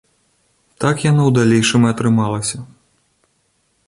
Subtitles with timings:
[0.85, 2.57] Так яно ў далейшым і атрымалася.